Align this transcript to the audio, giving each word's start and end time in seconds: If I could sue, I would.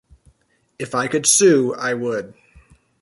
If 0.79 0.95
I 0.95 1.07
could 1.07 1.27
sue, 1.27 1.75
I 1.75 1.93
would. 1.93 2.33